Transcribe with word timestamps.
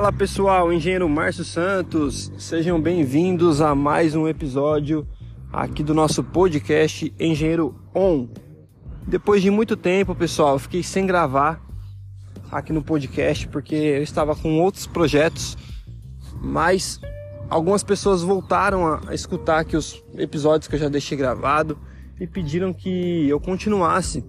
Fala 0.00 0.12
pessoal, 0.14 0.72
engenheiro 0.72 1.06
Márcio 1.06 1.44
Santos, 1.44 2.32
sejam 2.38 2.80
bem-vindos 2.80 3.60
a 3.60 3.74
mais 3.74 4.14
um 4.14 4.26
episódio 4.26 5.06
aqui 5.52 5.82
do 5.82 5.92
nosso 5.92 6.24
podcast 6.24 7.12
Engenheiro 7.20 7.78
On. 7.94 8.26
Depois 9.06 9.42
de 9.42 9.50
muito 9.50 9.76
tempo, 9.76 10.14
pessoal, 10.14 10.58
fiquei 10.58 10.82
sem 10.82 11.06
gravar 11.06 11.60
aqui 12.50 12.72
no 12.72 12.82
podcast 12.82 13.46
porque 13.48 13.74
eu 13.74 14.02
estava 14.02 14.34
com 14.34 14.58
outros 14.58 14.86
projetos, 14.86 15.54
mas 16.40 16.98
algumas 17.50 17.84
pessoas 17.84 18.22
voltaram 18.22 18.98
a 19.06 19.14
escutar 19.14 19.58
aqui 19.58 19.76
os 19.76 20.02
episódios 20.16 20.66
que 20.66 20.76
eu 20.76 20.80
já 20.80 20.88
deixei 20.88 21.18
gravado 21.18 21.78
e 22.18 22.26
pediram 22.26 22.72
que 22.72 23.28
eu 23.28 23.38
continuasse 23.38 24.24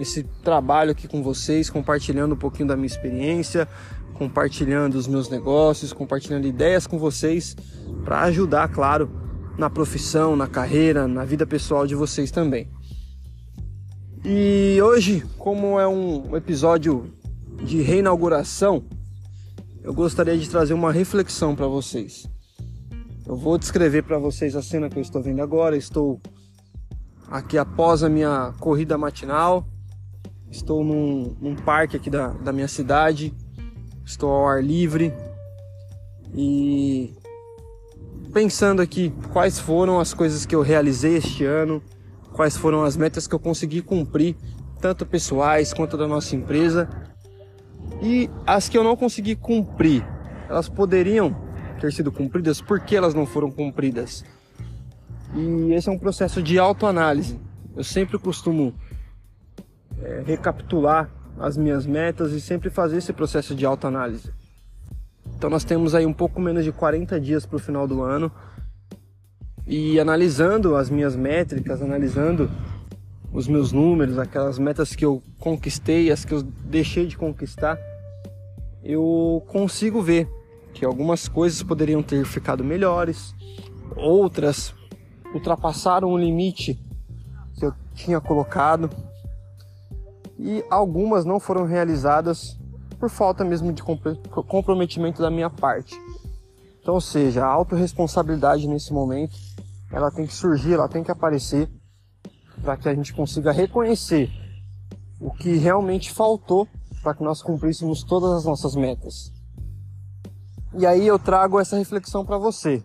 esse 0.00 0.24
trabalho 0.42 0.90
aqui 0.90 1.06
com 1.06 1.22
vocês, 1.22 1.70
compartilhando 1.70 2.34
um 2.34 2.38
pouquinho 2.38 2.66
da 2.66 2.74
minha 2.74 2.86
experiência, 2.86 3.68
compartilhando 4.14 4.94
os 4.94 5.06
meus 5.06 5.28
negócios, 5.28 5.92
compartilhando 5.92 6.46
ideias 6.46 6.86
com 6.86 6.98
vocês 6.98 7.56
para 8.04 8.22
ajudar, 8.22 8.68
claro, 8.68 9.10
na 9.58 9.68
profissão, 9.68 10.36
na 10.36 10.46
carreira, 10.46 11.06
na 11.06 11.24
vida 11.24 11.46
pessoal 11.46 11.86
de 11.86 11.94
vocês 11.94 12.30
também. 12.30 12.70
E 14.24 14.80
hoje, 14.80 15.24
como 15.38 15.78
é 15.80 15.86
um 15.86 16.36
episódio 16.36 17.12
de 17.64 17.82
reinauguração, 17.82 18.84
eu 19.82 19.92
gostaria 19.92 20.38
de 20.38 20.48
trazer 20.48 20.74
uma 20.74 20.92
reflexão 20.92 21.56
para 21.56 21.66
vocês. 21.66 22.28
Eu 23.26 23.36
vou 23.36 23.58
descrever 23.58 24.02
para 24.02 24.18
vocês 24.18 24.54
a 24.54 24.62
cena 24.62 24.88
que 24.88 24.98
eu 24.98 25.02
estou 25.02 25.22
vendo 25.22 25.42
agora. 25.42 25.76
Estou 25.76 26.20
aqui 27.28 27.58
após 27.58 28.02
a 28.02 28.08
minha 28.08 28.52
corrida 28.60 28.96
matinal. 28.96 29.66
Estou 30.50 30.84
num, 30.84 31.36
num 31.40 31.56
parque 31.56 31.96
aqui 31.96 32.10
da, 32.10 32.28
da 32.28 32.52
minha 32.52 32.68
cidade 32.68 33.34
estou 34.04 34.30
ao 34.30 34.48
ar 34.48 34.62
livre 34.62 35.12
e 36.34 37.12
pensando 38.32 38.80
aqui 38.80 39.12
quais 39.32 39.58
foram 39.58 40.00
as 40.00 40.14
coisas 40.14 40.46
que 40.46 40.54
eu 40.54 40.62
realizei 40.62 41.16
este 41.16 41.44
ano, 41.44 41.82
quais 42.32 42.56
foram 42.56 42.82
as 42.82 42.96
metas 42.96 43.26
que 43.26 43.34
eu 43.34 43.38
consegui 43.38 43.82
cumprir, 43.82 44.36
tanto 44.80 45.04
pessoais 45.04 45.72
quanto 45.72 45.96
da 45.96 46.08
nossa 46.08 46.34
empresa, 46.34 46.88
e 48.02 48.30
as 48.46 48.68
que 48.68 48.76
eu 48.76 48.82
não 48.82 48.96
consegui 48.96 49.36
cumprir, 49.36 50.04
elas 50.48 50.68
poderiam 50.68 51.36
ter 51.80 51.92
sido 51.92 52.10
cumpridas, 52.10 52.60
por 52.60 52.80
que 52.80 52.96
elas 52.96 53.14
não 53.14 53.26
foram 53.26 53.50
cumpridas? 53.50 54.24
E 55.34 55.72
esse 55.72 55.88
é 55.88 55.92
um 55.92 55.98
processo 55.98 56.42
de 56.42 56.58
autoanálise. 56.58 57.40
Eu 57.74 57.82
sempre 57.82 58.18
costumo 58.18 58.74
é, 60.00 60.22
recapitular 60.26 61.10
as 61.38 61.56
minhas 61.56 61.86
metas 61.86 62.32
e 62.32 62.40
sempre 62.40 62.70
fazer 62.70 62.98
esse 62.98 63.12
processo 63.12 63.54
de 63.54 63.64
autoanálise. 63.66 64.32
Então 65.36 65.50
nós 65.50 65.64
temos 65.64 65.94
aí 65.94 66.06
um 66.06 66.12
pouco 66.12 66.40
menos 66.40 66.64
de 66.64 66.72
40 66.72 67.18
dias 67.20 67.44
para 67.44 67.56
o 67.56 67.58
final 67.58 67.86
do 67.86 68.02
ano 68.02 68.30
e 69.66 69.98
analisando 69.98 70.76
as 70.76 70.90
minhas 70.90 71.16
métricas, 71.16 71.82
analisando 71.82 72.50
os 73.32 73.48
meus 73.48 73.72
números, 73.72 74.18
aquelas 74.18 74.58
metas 74.58 74.94
que 74.94 75.04
eu 75.04 75.22
conquistei, 75.38 76.10
as 76.10 76.24
que 76.24 76.34
eu 76.34 76.42
deixei 76.42 77.06
de 77.06 77.16
conquistar, 77.16 77.78
eu 78.84 79.42
consigo 79.48 80.02
ver 80.02 80.28
que 80.74 80.84
algumas 80.84 81.28
coisas 81.28 81.62
poderiam 81.62 82.02
ter 82.02 82.24
ficado 82.24 82.62
melhores, 82.62 83.34
outras 83.96 84.74
ultrapassaram 85.34 86.12
o 86.12 86.18
limite 86.18 86.78
que 87.54 87.64
eu 87.64 87.74
tinha 87.94 88.20
colocado 88.20 88.90
e 90.42 90.64
algumas 90.68 91.24
não 91.24 91.38
foram 91.38 91.64
realizadas 91.64 92.58
por 92.98 93.08
falta 93.08 93.44
mesmo 93.44 93.72
de 93.72 93.82
comprometimento 93.82 95.22
da 95.22 95.30
minha 95.30 95.48
parte. 95.48 95.94
Então, 96.80 96.94
ou 96.94 97.00
seja, 97.00 97.44
a 97.44 97.48
autorresponsabilidade 97.48 98.66
nesse 98.66 98.92
momento, 98.92 99.36
ela 99.92 100.10
tem 100.10 100.26
que 100.26 100.34
surgir, 100.34 100.72
ela 100.72 100.88
tem 100.88 101.04
que 101.04 101.12
aparecer 101.12 101.70
para 102.60 102.76
que 102.76 102.88
a 102.88 102.94
gente 102.94 103.12
consiga 103.12 103.52
reconhecer 103.52 104.30
o 105.20 105.30
que 105.30 105.56
realmente 105.56 106.12
faltou 106.12 106.66
para 107.04 107.14
que 107.14 107.22
nós 107.22 107.40
cumpríssemos 107.40 108.02
todas 108.02 108.32
as 108.32 108.44
nossas 108.44 108.74
metas. 108.74 109.32
E 110.76 110.84
aí 110.84 111.06
eu 111.06 111.18
trago 111.18 111.60
essa 111.60 111.76
reflexão 111.76 112.24
para 112.24 112.38
você. 112.38 112.82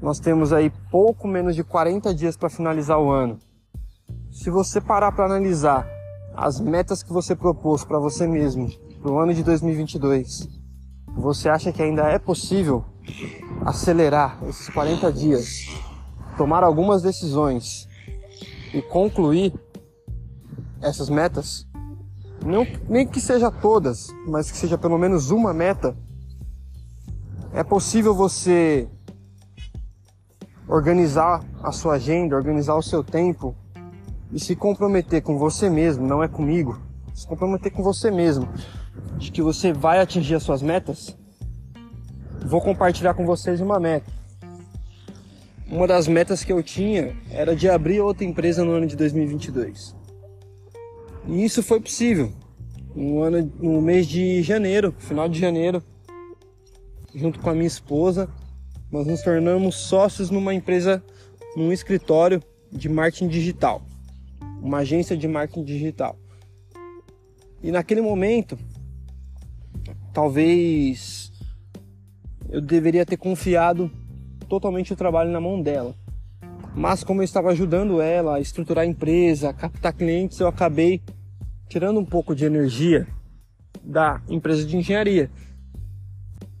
Nós 0.00 0.18
temos 0.18 0.52
aí 0.52 0.70
pouco 0.90 1.28
menos 1.28 1.54
de 1.54 1.62
40 1.62 2.14
dias 2.14 2.36
para 2.36 2.48
finalizar 2.48 2.98
o 2.98 3.10
ano. 3.10 3.38
Se 4.32 4.48
você 4.48 4.80
parar 4.80 5.12
para 5.12 5.26
analisar 5.26 5.86
as 6.34 6.58
metas 6.58 7.02
que 7.02 7.12
você 7.12 7.36
propôs 7.36 7.84
para 7.84 7.98
você 7.98 8.26
mesmo 8.26 8.66
para 9.02 9.12
o 9.12 9.18
ano 9.18 9.34
de 9.34 9.42
2022, 9.44 10.48
você 11.14 11.50
acha 11.50 11.70
que 11.70 11.82
ainda 11.82 12.08
é 12.08 12.18
possível 12.18 12.82
acelerar 13.60 14.42
esses 14.48 14.70
40 14.70 15.12
dias, 15.12 15.66
tomar 16.38 16.64
algumas 16.64 17.02
decisões 17.02 17.86
e 18.72 18.80
concluir 18.80 19.52
essas 20.80 21.10
metas? 21.10 21.68
Não, 22.42 22.66
nem 22.88 23.06
que 23.06 23.20
seja 23.20 23.50
todas, 23.50 24.08
mas 24.26 24.50
que 24.50 24.56
seja 24.56 24.78
pelo 24.78 24.96
menos 24.96 25.30
uma 25.30 25.52
meta. 25.52 25.94
É 27.52 27.62
possível 27.62 28.14
você 28.14 28.88
organizar 30.66 31.44
a 31.62 31.70
sua 31.70 31.96
agenda, 31.96 32.34
organizar 32.34 32.74
o 32.76 32.82
seu 32.82 33.04
tempo 33.04 33.54
e 34.32 34.40
se 34.40 34.56
comprometer 34.56 35.20
com 35.20 35.36
você 35.36 35.68
mesmo, 35.68 36.06
não 36.06 36.22
é 36.22 36.28
comigo, 36.28 36.80
se 37.14 37.26
comprometer 37.26 37.70
com 37.70 37.82
você 37.82 38.10
mesmo, 38.10 38.48
de 39.18 39.30
que 39.30 39.42
você 39.42 39.72
vai 39.72 40.00
atingir 40.00 40.34
as 40.34 40.42
suas 40.42 40.62
metas, 40.62 41.16
vou 42.46 42.60
compartilhar 42.60 43.12
com 43.12 43.26
vocês 43.26 43.60
uma 43.60 43.78
meta. 43.78 44.10
Uma 45.68 45.86
das 45.86 46.08
metas 46.08 46.42
que 46.42 46.52
eu 46.52 46.62
tinha 46.62 47.14
era 47.30 47.54
de 47.54 47.68
abrir 47.68 48.00
outra 48.00 48.24
empresa 48.24 48.64
no 48.64 48.72
ano 48.72 48.86
de 48.86 48.96
2022. 48.96 49.94
E 51.26 51.44
isso 51.44 51.62
foi 51.62 51.80
possível. 51.80 52.32
No, 52.94 53.22
ano, 53.22 53.50
no 53.58 53.80
mês 53.80 54.06
de 54.06 54.42
janeiro, 54.42 54.94
final 54.98 55.28
de 55.28 55.38
janeiro, 55.38 55.82
junto 57.14 57.38
com 57.38 57.48
a 57.48 57.54
minha 57.54 57.66
esposa, 57.66 58.28
nós 58.90 59.06
nos 59.06 59.22
tornamos 59.22 59.76
sócios 59.76 60.30
numa 60.30 60.52
empresa, 60.52 61.02
num 61.56 61.72
escritório 61.72 62.42
de 62.70 62.88
marketing 62.88 63.28
digital 63.28 63.82
uma 64.62 64.78
agência 64.78 65.16
de 65.16 65.26
marketing 65.26 65.64
digital. 65.64 66.16
E 67.62 67.72
naquele 67.72 68.00
momento, 68.00 68.56
talvez 70.12 71.32
eu 72.48 72.60
deveria 72.60 73.04
ter 73.04 73.16
confiado 73.16 73.90
totalmente 74.48 74.92
o 74.92 74.96
trabalho 74.96 75.30
na 75.30 75.40
mão 75.40 75.60
dela. 75.60 75.94
Mas 76.74 77.02
como 77.02 77.20
eu 77.20 77.24
estava 77.24 77.50
ajudando 77.50 78.00
ela 78.00 78.36
a 78.36 78.40
estruturar 78.40 78.84
a 78.84 78.86
empresa, 78.86 79.50
a 79.50 79.52
captar 79.52 79.92
clientes, 79.92 80.38
eu 80.38 80.46
acabei 80.46 81.02
tirando 81.68 81.98
um 81.98 82.04
pouco 82.04 82.34
de 82.34 82.44
energia 82.44 83.06
da 83.82 84.22
empresa 84.28 84.64
de 84.64 84.76
engenharia. 84.76 85.30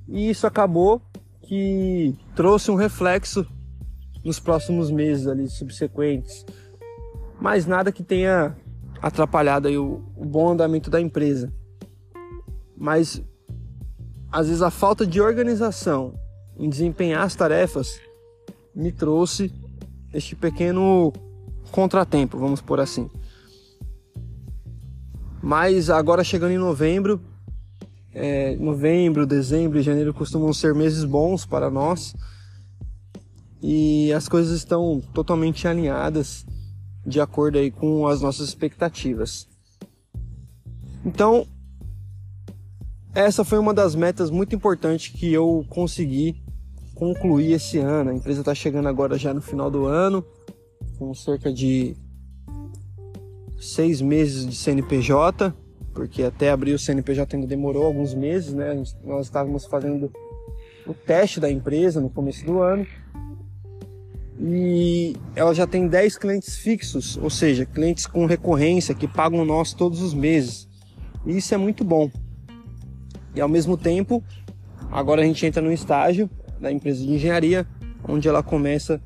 E 0.08 0.28
isso 0.28 0.46
acabou 0.46 1.00
que 1.42 2.14
trouxe 2.34 2.70
um 2.70 2.74
reflexo 2.74 3.46
nos 4.24 4.38
próximos 4.38 4.90
meses 4.90 5.26
ali 5.26 5.48
subsequentes 5.48 6.44
mas 7.42 7.66
nada 7.66 7.90
que 7.90 8.04
tenha 8.04 8.56
atrapalhado 9.02 9.68
o, 9.68 10.00
o 10.16 10.24
bom 10.24 10.52
andamento 10.52 10.88
da 10.88 11.00
empresa. 11.00 11.52
Mas 12.76 13.20
às 14.30 14.46
vezes 14.46 14.62
a 14.62 14.70
falta 14.70 15.04
de 15.04 15.20
organização 15.20 16.14
em 16.56 16.70
desempenhar 16.70 17.24
as 17.24 17.34
tarefas 17.34 18.00
me 18.72 18.92
trouxe 18.92 19.52
este 20.14 20.36
pequeno 20.36 21.12
contratempo, 21.72 22.38
vamos 22.38 22.60
por 22.60 22.78
assim. 22.78 23.10
Mas 25.42 25.90
agora 25.90 26.22
chegando 26.22 26.52
em 26.52 26.58
novembro, 26.58 27.20
é, 28.14 28.54
novembro, 28.54 29.26
dezembro 29.26 29.80
e 29.80 29.82
janeiro 29.82 30.14
costumam 30.14 30.52
ser 30.52 30.76
meses 30.76 31.02
bons 31.02 31.44
para 31.44 31.68
nós 31.68 32.14
e 33.60 34.12
as 34.12 34.28
coisas 34.28 34.56
estão 34.56 35.02
totalmente 35.12 35.66
alinhadas 35.66 36.46
de 37.04 37.20
acordo 37.20 37.58
aí 37.58 37.70
com 37.70 38.06
as 38.06 38.22
nossas 38.22 38.48
expectativas. 38.48 39.46
Então, 41.04 41.46
essa 43.14 43.44
foi 43.44 43.58
uma 43.58 43.74
das 43.74 43.94
metas 43.94 44.30
muito 44.30 44.54
importantes 44.54 45.08
que 45.08 45.32
eu 45.32 45.66
consegui 45.68 46.40
concluir 46.94 47.52
esse 47.52 47.78
ano. 47.78 48.10
A 48.10 48.14
empresa 48.14 48.40
está 48.40 48.54
chegando 48.54 48.88
agora 48.88 49.18
já 49.18 49.34
no 49.34 49.42
final 49.42 49.70
do 49.70 49.86
ano, 49.86 50.24
com 50.98 51.12
cerca 51.12 51.52
de 51.52 51.96
seis 53.60 54.00
meses 54.00 54.46
de 54.46 54.54
CNPJ, 54.54 55.52
porque 55.92 56.22
até 56.22 56.50
abrir 56.50 56.72
o 56.72 56.78
CNPJ 56.78 57.36
ainda 57.36 57.46
demorou 57.46 57.84
alguns 57.84 58.14
meses, 58.14 58.54
né? 58.54 58.82
Nós 59.04 59.26
estávamos 59.26 59.66
fazendo 59.66 60.10
o 60.86 60.94
teste 60.94 61.38
da 61.38 61.50
empresa 61.50 62.00
no 62.00 62.10
começo 62.10 62.44
do 62.44 62.60
ano 62.60 62.86
e 64.44 65.14
ela 65.36 65.54
já 65.54 65.68
tem 65.68 65.86
10 65.86 66.18
clientes 66.18 66.56
fixos, 66.56 67.16
ou 67.16 67.30
seja, 67.30 67.64
clientes 67.64 68.06
com 68.06 68.26
recorrência 68.26 68.92
que 68.92 69.06
pagam 69.06 69.44
nós 69.44 69.72
todos 69.72 70.02
os 70.02 70.12
meses. 70.12 70.68
E 71.24 71.36
isso 71.36 71.54
é 71.54 71.56
muito 71.56 71.84
bom. 71.84 72.10
E 73.36 73.40
ao 73.40 73.48
mesmo 73.48 73.76
tempo, 73.76 74.22
agora 74.90 75.22
a 75.22 75.24
gente 75.24 75.46
entra 75.46 75.62
no 75.62 75.72
estágio 75.72 76.28
da 76.60 76.72
empresa 76.72 77.04
de 77.04 77.12
engenharia, 77.12 77.64
onde 78.08 78.28
ela 78.28 78.42
começa 78.42 79.00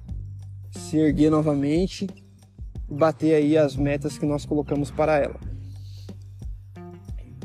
a 0.75 0.79
se 0.79 0.97
erguer 0.97 1.31
novamente 1.31 2.07
e 2.91 2.95
bater 2.95 3.35
aí 3.35 3.59
as 3.59 3.77
metas 3.77 4.17
que 4.17 4.25
nós 4.25 4.47
colocamos 4.47 4.91
para 4.91 5.19
ela. 5.19 5.39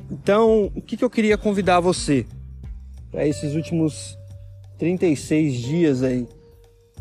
Então, 0.10 0.72
o 0.74 0.82
que, 0.82 0.96
que 0.96 1.04
eu 1.04 1.10
queria 1.10 1.38
convidar 1.38 1.82
você 1.82 2.26
para 3.12 3.28
esses 3.28 3.54
últimos 3.54 4.18
36 4.78 5.54
dias 5.56 6.04
aí? 6.04 6.26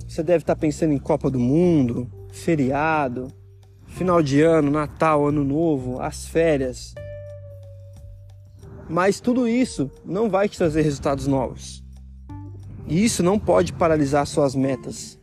Você 0.06 0.22
deve 0.22 0.42
estar 0.42 0.56
pensando 0.56 0.92
em 0.92 0.98
Copa 0.98 1.30
do 1.30 1.38
Mundo, 1.38 2.10
feriado, 2.30 3.28
final 3.86 4.22
de 4.22 4.40
ano, 4.40 4.70
Natal, 4.70 5.26
Ano 5.26 5.44
Novo, 5.44 6.00
as 6.00 6.26
férias. 6.26 6.94
Mas 8.88 9.20
tudo 9.20 9.46
isso 9.46 9.90
não 10.04 10.28
vai 10.28 10.48
te 10.48 10.58
trazer 10.58 10.82
resultados 10.82 11.26
novos. 11.26 11.84
E 12.86 13.04
isso 13.04 13.22
não 13.22 13.38
pode 13.38 13.72
paralisar 13.72 14.26
suas 14.26 14.54
metas. 14.54 15.18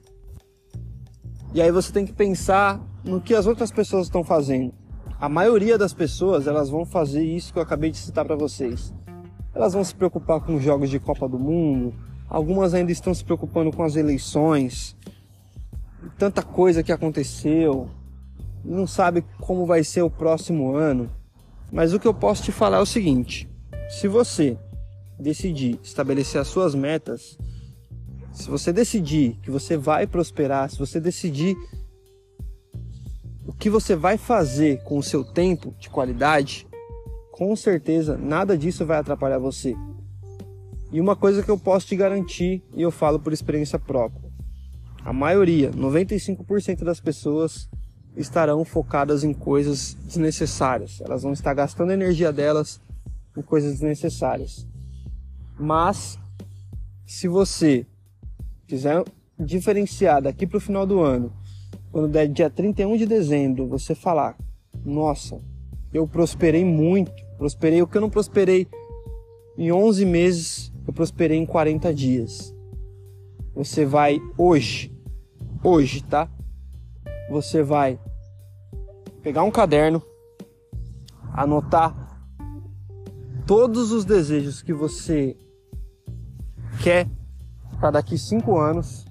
E 1.54 1.62
aí 1.62 1.72
você 1.72 1.92
tem 1.92 2.06
que 2.06 2.14
pensar 2.14 2.82
no 3.04 3.20
que 3.20 3.34
as 3.34 3.46
outras 3.46 3.72
pessoas 3.72 4.06
estão 4.06 4.24
fazendo. 4.24 4.74
A 5.20 5.28
maioria 5.28 5.78
das 5.78 5.94
pessoas, 5.94 6.46
elas 6.46 6.70
vão 6.70 6.86
fazer 6.86 7.24
isso 7.24 7.52
que 7.52 7.60
eu 7.60 7.64
acabei 7.64 7.90
de 7.90 7.98
citar 7.98 8.24
para 8.24 8.36
vocês. 8.36 8.94
Elas 9.54 9.74
vão 9.74 9.84
se 9.84 9.96
preocupar 9.96 10.40
com 10.42 10.60
jogos 10.60 10.90
de 10.90 11.00
Copa 11.00 11.28
do 11.28 11.40
Mundo, 11.40 11.94
algumas 12.28 12.74
ainda 12.74 12.92
estão 12.92 13.14
se 13.14 13.24
preocupando 13.24 13.72
com 13.72 13.84
as 13.84 13.96
eleições, 13.96 14.96
tanta 16.18 16.42
coisa 16.42 16.84
que 16.84 16.92
aconteceu, 16.92 17.90
não 18.64 18.86
sabe 18.86 19.24
como 19.40 19.66
vai 19.66 19.84
ser 19.84 20.02
o 20.02 20.10
próximo 20.10 20.76
ano. 20.76 21.10
Mas 21.72 21.94
o 21.94 22.00
que 22.00 22.08
eu 22.08 22.14
posso 22.14 22.44
te 22.44 22.52
falar 22.52 22.78
é 22.78 22.82
o 22.82 22.86
seguinte: 22.86 23.50
se 23.90 24.08
você 24.08 24.58
decidir 25.20 25.80
estabelecer 25.84 26.40
as 26.40 26.48
suas 26.48 26.76
metas, 26.76 27.38
se 28.32 28.50
você 28.50 28.72
decidir 28.72 29.38
que 29.42 29.50
você 29.50 29.76
vai 29.76 30.06
prosperar, 30.06 30.70
se 30.70 30.78
você 30.78 31.00
decidir 31.00 31.56
o 33.46 33.54
que 33.54 33.70
você 33.70 33.96
vai 33.96 34.18
fazer 34.18 34.84
com 34.84 34.98
o 34.98 35.04
seu 35.04 35.24
tempo 35.24 35.74
de 35.80 35.90
qualidade, 35.90 36.68
com 37.32 37.56
certeza 37.56 38.18
nada 38.18 38.58
disso 38.58 38.86
vai 38.86 38.98
atrapalhar 38.98 39.40
você. 39.40 39.76
E 40.92 41.02
uma 41.02 41.16
coisa 41.16 41.44
que 41.44 41.50
eu 41.50 41.58
posso 41.58 41.88
te 41.88 41.96
garantir, 41.96 42.64
e 42.74 42.82
eu 42.82 42.92
falo 42.92 43.20
por 43.20 43.34
experiência 43.34 43.78
própria: 43.78 44.32
a 45.04 45.12
maioria, 45.12 45.72
95% 45.72 46.84
das 46.84 47.00
pessoas 47.00 47.70
estarão 48.16 48.66
focadas 48.66 49.24
em 49.24 49.34
coisas 49.34 49.96
desnecessárias. 50.06 51.02
Elas 51.02 51.24
vão 51.24 51.34
estar 51.34 51.54
gastando 51.54 51.92
a 51.92 51.94
energia 51.94 52.32
delas 52.32 52.82
em 53.38 53.42
coisas 53.42 53.74
desnecessárias. 53.74 54.68
Mas 55.60 56.18
se 57.06 57.28
você 57.28 57.86
quiser 58.68 59.04
diferenciar 59.40 60.22
daqui 60.22 60.48
para 60.48 60.58
o 60.58 60.62
final 60.62 60.86
do 60.86 61.02
ano, 61.02 61.32
quando 61.92 62.08
der 62.12 62.28
dia 62.28 62.50
31 62.50 62.98
de 62.98 63.06
dezembro, 63.06 63.68
você 63.68 63.94
falar: 63.94 64.38
"Nossa, 64.84 65.40
eu 65.94 66.08
prosperei 66.08 66.66
muito, 66.66 67.12
prosperei 67.38 67.82
o 67.82 67.88
que 67.88 67.98
eu 67.98 68.02
não 68.02 68.10
prosperei 68.10 68.68
em 69.58 69.72
11 69.72 70.06
meses, 70.06 70.72
eu 70.88 70.94
prosperei 70.94 71.38
em 71.38 71.46
40 71.46 71.94
dias". 71.94 72.56
Você 73.54 73.86
vai 73.86 74.20
hoje, 74.38 74.96
hoje, 75.64 76.04
tá? 76.04 76.30
Você 77.30 77.62
vai 77.62 78.00
pegar 79.22 79.44
um 79.44 79.52
caderno, 79.52 80.02
anotar 81.34 82.22
todos 83.46 83.92
os 83.92 84.06
desejos 84.06 84.62
que 84.62 84.74
você 84.74 85.36
quer 86.84 87.08
para 87.80 87.92
daqui 87.92 88.18
cinco 88.18 88.60
anos. 88.60 89.06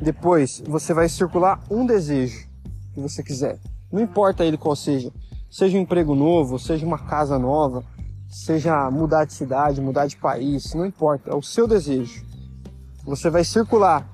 Depois 0.00 0.62
você 0.66 0.92
vai 0.92 1.08
circular 1.08 1.62
um 1.70 1.86
desejo 1.86 2.48
que 2.92 3.00
você 3.00 3.22
quiser. 3.22 3.58
Não 3.90 4.00
importa 4.00 4.44
ele 4.44 4.58
qual 4.58 4.76
seja. 4.76 5.12
Seja 5.50 5.78
um 5.78 5.80
emprego 5.80 6.14
novo, 6.14 6.58
seja 6.58 6.84
uma 6.84 6.98
casa 6.98 7.38
nova, 7.38 7.84
seja 8.44 8.90
mudar 8.90 9.24
de 9.24 9.32
cidade, 9.32 9.80
mudar 9.80 10.06
de 10.06 10.16
país, 10.16 10.74
não 10.74 10.86
importa, 10.86 11.30
é 11.30 11.34
o 11.34 11.42
seu 11.42 11.66
desejo. 11.66 12.24
Você 13.04 13.30
vai 13.30 13.44
circular 13.44 14.08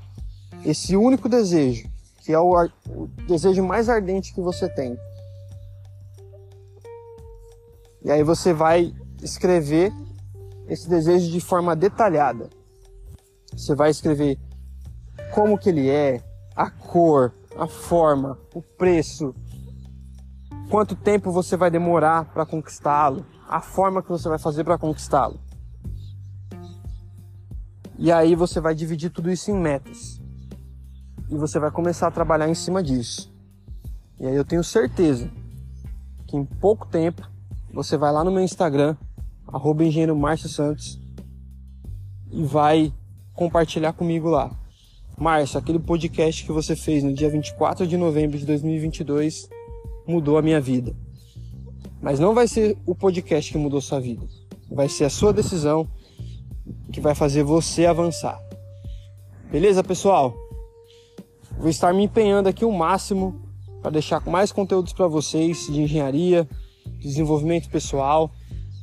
esse 0.64 0.96
único 0.96 1.28
desejo 1.28 1.90
que 2.22 2.32
é 2.32 2.38
o, 2.38 2.54
o 2.88 3.08
desejo 3.26 3.64
mais 3.64 3.88
ardente 3.88 4.32
que 4.32 4.40
você 4.40 4.68
tem. 4.68 4.96
E 8.04 8.10
aí 8.10 8.22
você 8.22 8.52
vai 8.52 8.94
escrever 9.20 9.92
esse 10.68 10.88
desejo 10.88 11.30
de 11.30 11.40
forma 11.40 11.74
detalhada. 11.74 12.48
Você 13.52 13.74
vai 13.74 13.90
escrever 13.90 14.38
como 15.34 15.58
que 15.58 15.68
ele 15.68 15.90
é, 15.90 16.22
a 16.54 16.70
cor, 16.70 17.32
a 17.56 17.66
forma, 17.66 18.38
o 18.54 18.62
preço, 18.62 19.34
quanto 20.72 20.96
tempo 20.96 21.30
você 21.30 21.54
vai 21.54 21.70
demorar 21.70 22.24
para 22.32 22.46
conquistá-lo, 22.46 23.26
a 23.46 23.60
forma 23.60 24.02
que 24.02 24.08
você 24.08 24.26
vai 24.26 24.38
fazer 24.38 24.64
para 24.64 24.78
conquistá-lo. 24.78 25.38
E 27.98 28.10
aí 28.10 28.34
você 28.34 28.58
vai 28.58 28.74
dividir 28.74 29.10
tudo 29.10 29.30
isso 29.30 29.50
em 29.50 29.54
metas 29.54 30.18
e 31.28 31.36
você 31.36 31.58
vai 31.58 31.70
começar 31.70 32.06
a 32.06 32.10
trabalhar 32.10 32.48
em 32.48 32.54
cima 32.54 32.82
disso. 32.82 33.30
E 34.18 34.26
aí 34.26 34.34
eu 34.34 34.46
tenho 34.46 34.64
certeza 34.64 35.30
que 36.26 36.38
em 36.38 36.44
pouco 36.46 36.86
tempo 36.86 37.20
você 37.70 37.98
vai 37.98 38.10
lá 38.10 38.24
no 38.24 38.32
meu 38.32 38.42
Instagram, 38.42 38.96
arroba 39.48 39.84
engenheiro 39.84 40.16
Márcio 40.16 40.48
Santos, 40.48 40.98
e 42.30 42.42
vai 42.44 42.94
compartilhar 43.34 43.92
comigo 43.92 44.30
lá. 44.30 44.50
Márcio, 45.18 45.58
aquele 45.58 45.78
podcast 45.78 46.46
que 46.46 46.50
você 46.50 46.74
fez 46.74 47.04
no 47.04 47.12
dia 47.12 47.28
24 47.28 47.86
de 47.86 47.98
novembro 47.98 48.38
de 48.38 48.46
2022 48.46 49.50
mudou 50.06 50.38
a 50.38 50.42
minha 50.42 50.60
vida. 50.60 50.94
Mas 52.00 52.18
não 52.18 52.34
vai 52.34 52.48
ser 52.48 52.76
o 52.86 52.94
podcast 52.94 53.52
que 53.52 53.58
mudou 53.58 53.80
sua 53.80 54.00
vida. 54.00 54.26
Vai 54.70 54.88
ser 54.88 55.04
a 55.04 55.10
sua 55.10 55.32
decisão 55.32 55.88
que 56.92 57.00
vai 57.00 57.14
fazer 57.14 57.42
você 57.42 57.86
avançar. 57.86 58.40
Beleza, 59.50 59.84
pessoal? 59.84 60.34
Vou 61.58 61.68
estar 61.68 61.92
me 61.92 62.04
empenhando 62.04 62.48
aqui 62.48 62.64
o 62.64 62.72
máximo 62.72 63.40
para 63.80 63.92
deixar 63.92 64.24
mais 64.26 64.50
conteúdos 64.50 64.92
para 64.92 65.06
vocês 65.06 65.66
de 65.66 65.82
engenharia, 65.82 66.48
desenvolvimento 67.00 67.68
pessoal, 67.68 68.30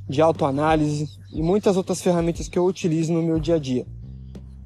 de 0.07 0.21
autoanálise 0.21 1.07
e 1.31 1.41
muitas 1.41 1.77
outras 1.77 2.01
ferramentas 2.01 2.47
que 2.47 2.57
eu 2.57 2.65
utilizo 2.65 3.13
no 3.13 3.21
meu 3.21 3.39
dia 3.39 3.55
a 3.55 3.59
dia, 3.59 3.85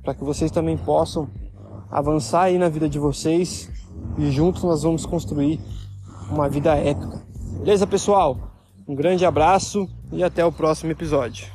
para 0.01 0.13
que 0.13 0.24
vocês 0.24 0.50
também 0.50 0.77
possam 0.77 1.29
avançar 1.91 2.43
aí 2.43 2.57
na 2.57 2.69
vida 2.69 2.89
de 2.89 2.98
vocês 2.98 3.69
e 4.17 4.31
juntos 4.31 4.63
nós 4.63 4.83
vamos 4.83 5.05
construir 5.05 5.60
uma 6.33 6.49
vida 6.49 6.75
épica. 6.75 7.21
Beleza, 7.59 7.85
pessoal? 7.85 8.37
Um 8.87 8.95
grande 8.95 9.25
abraço 9.25 9.87
e 10.11 10.23
até 10.23 10.43
o 10.43 10.51
próximo 10.51 10.91
episódio. 10.91 11.52